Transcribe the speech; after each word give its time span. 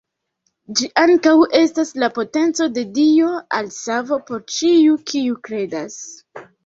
Ĝi 0.77 0.87
ankaŭ 1.01 1.33
estas 1.59 1.91
la 2.03 2.09
potenco 2.15 2.67
de 2.77 2.85
Dio 2.95 3.35
al 3.59 3.69
savo 3.79 4.19
por 4.31 4.43
ĉiu, 4.55 4.97
kiu 5.13 5.37
kredas. 5.51 6.01